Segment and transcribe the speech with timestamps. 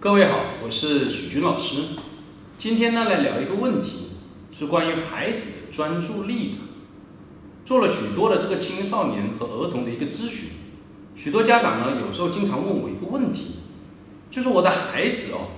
[0.00, 1.82] 各位好，我是许军老师。
[2.56, 4.10] 今天呢，来聊一个问题，
[4.52, 6.56] 是关于孩子的专注力的。
[7.64, 10.50] 做了许多的这个青少年和儿童的一个咨询，
[11.16, 13.56] 许多家长呢，有时候经常问我一个问题，
[14.30, 15.50] 就是我的孩子哦，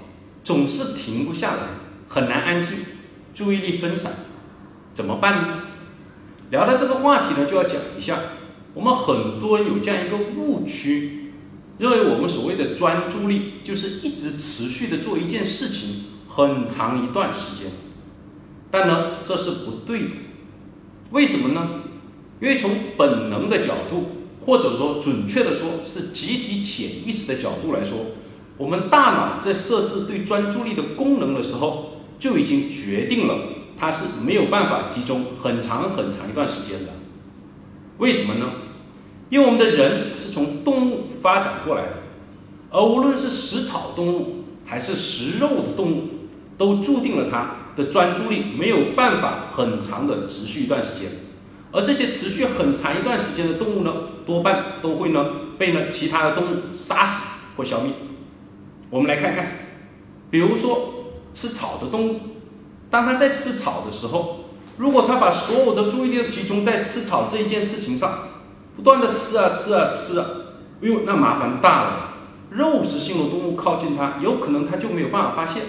[0.42, 1.62] 总是停不下来，
[2.08, 2.78] 很难安静，
[3.34, 4.10] 注意力分散，
[4.94, 5.62] 怎么办呢？
[6.48, 8.18] 聊到这个话题呢，就要讲一下，
[8.72, 11.19] 我们很多有这样一个误区，
[11.80, 17.72] 认为我们所谓的专注力就是一直持续的做一件事情很长一段时间，
[18.70, 20.10] 但呢，这是不对的。
[21.10, 21.80] 为什么呢？
[22.38, 27.98] 因为从本能的角度，或者说准确的说，是集体潜意识的角度来说，
[28.58, 33.38] 我们大脑在设置对专注力的功能的时候，就已经决定了
[33.78, 36.92] 它是没有办法集中很长很长一段时间的。
[37.96, 38.46] 为什么呢？
[39.30, 41.92] 因为我们的人是从动物发展过来的，
[42.70, 46.08] 而无论是食草动物还是食肉的动物，
[46.58, 51.10] 都注定了它的专注力没有办法很长的持续一段时间。
[51.72, 53.94] 而这些持续很长一段时间的动物呢，
[54.26, 55.24] 多半都会呢
[55.56, 57.22] 被呢其他的动物杀死
[57.56, 57.92] 或消灭。
[58.90, 59.52] 我们来看看，
[60.28, 62.20] 比如说吃草的动物，
[62.90, 64.46] 当它在吃草的时候，
[64.78, 68.18] 如果它把所有的注意力集中在吃草这一件事情上，
[68.80, 70.26] 不断的吃啊吃啊吃啊，
[70.80, 72.06] 哎呦，那麻烦大了。
[72.48, 75.64] 肉食性的动物靠近它，有可能它就没有办法发现。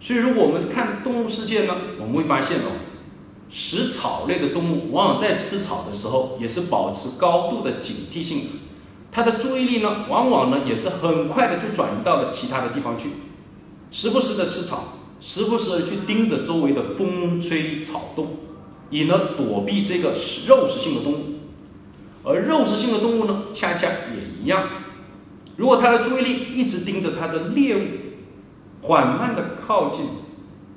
[0.00, 2.82] 所以，如果我们看动物世界呢，我们会发现哦。
[3.50, 8.46] 食草类的动物往往在吃草的时候也是保持高度的警惕性的，
[9.12, 13.10] 它的注意力呢，往往呢也是很快的就转移到了其他的地方去，
[13.92, 18.38] 时不时的吃草，时不时的去盯着周围的风吹草动，
[18.90, 20.12] 以呢躲避这个
[20.48, 21.18] 肉食性的动物。
[22.24, 24.66] 而肉食性的动物呢，恰恰也一样，
[25.56, 27.82] 如果它的注意力一直盯着它的猎物，
[28.82, 30.06] 缓慢的靠近。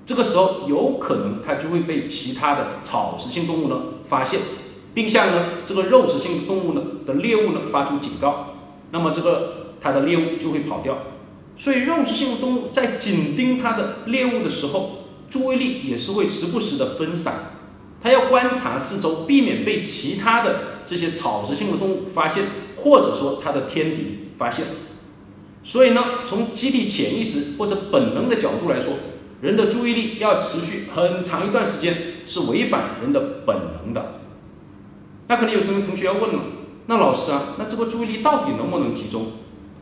[0.06, 4.40] 这个时候有可能它就会被其他的草食性动物呢发现，
[4.94, 8.56] 并向呢这个肉食性动物呢的猎物呢发出警告，
[8.92, 10.98] 那么这个它的猎物就会跑掉。
[11.56, 15.00] 所以肉食性的动物在紧盯它的猎物的时候，
[15.30, 17.34] 注意力也是会时不时的分散，
[18.02, 22.44] 它要观察四周，避免被其他的这些草食性的动物发现，
[22.78, 24.66] 或者说它的天敌发现。
[25.64, 28.94] 所以呢，从集体潜意识或者本能的角度来说。
[29.40, 34.22] 人的注意力要持续很长一段时间是违反人的本能的。
[35.28, 36.42] 那可能有同学同学要问了，
[36.88, 39.34] 那老师啊，那这个注意力到底能不能集中？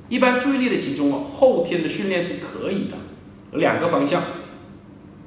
[0.09, 2.97] 一般注意力的集中啊，后天的训练是可以的，
[3.53, 4.21] 有两个方向。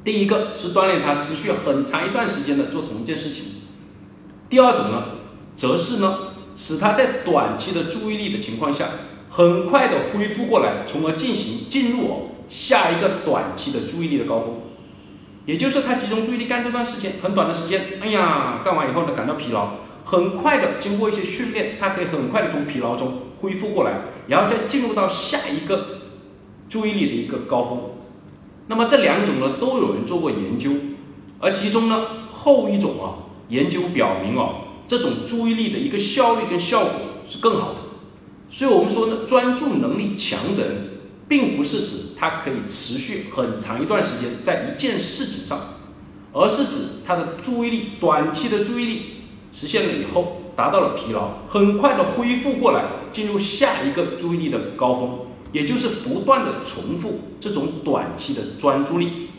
[0.09, 3.45] 第一个是锻炼他持续很长一段时间的做同一件事情。
[4.49, 5.05] 第二种呢，
[5.55, 6.17] 则是呢，
[6.57, 8.87] 使他在短期的注意力的情况下，
[9.29, 12.31] 很快的恢复过来，从而进行进入。
[12.49, 14.55] 下一个短期的注意力的高峰，
[15.45, 19.75] 也就是他集中注意力干这段时间很短的时间，哎呀，干完以后呢感到疲劳，
[20.05, 25.99] 很快的经过一些训练，他可以很快的从疲劳中恢复过来，然后再进入到下一个
[26.71, 27.98] 注意力的一个高峰。
[28.69, 30.71] 那么这两种呢都有人做过研究，
[31.41, 36.93] 而其中呢后一种啊研究表明哦，这种注意力的一个效率跟效果
[37.27, 37.81] 是更好的。
[38.49, 40.89] 所以我们说呢，专注能力强的人。
[41.29, 45.61] 并不是指他可以持续很长一段时间在一件事情上，
[46.33, 49.03] 而是指他的注意力短期的注意力
[49.53, 55.19] 实现了以后达到了疲劳，很快的恢复过来，进入下一个注意力的高峰，
[55.53, 59.31] 也就是不断的重复这种短期的专注力。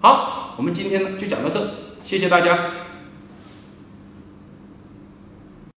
[0.00, 1.60] 好，我们今天呢就讲到这，
[2.04, 2.87] 谢谢大家。